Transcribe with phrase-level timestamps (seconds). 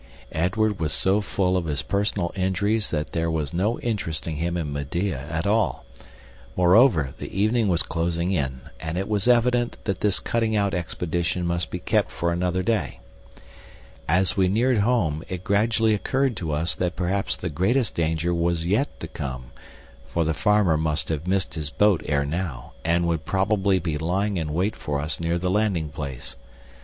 [0.31, 4.73] Edward was so full of his personal injuries that there was no interesting him in
[4.73, 5.85] Medea at all.
[6.55, 11.45] Moreover, the evening was closing in, and it was evident that this cutting out expedition
[11.45, 12.99] must be kept for another day.
[14.07, 18.65] As we neared home, it gradually occurred to us that perhaps the greatest danger was
[18.65, 19.51] yet to come;
[20.07, 24.37] for the farmer must have missed his boat ere now, and would probably be lying
[24.37, 26.35] in wait for us near the landing place.